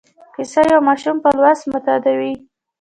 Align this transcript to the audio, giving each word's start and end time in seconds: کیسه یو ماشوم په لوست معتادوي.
کیسه 0.35 0.61
یو 0.71 0.79
ماشوم 0.87 1.15
په 1.23 1.29
لوست 1.39 1.63
معتادوي. 1.71 2.33